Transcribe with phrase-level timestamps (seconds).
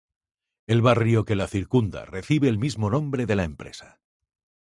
[0.65, 3.99] El barrio que la circunda recibe el mismo nombre de la empresa.